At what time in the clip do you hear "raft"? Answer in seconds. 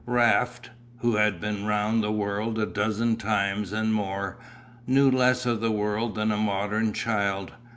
0.07-0.71